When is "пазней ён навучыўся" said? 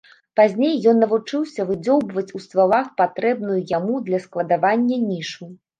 0.39-1.67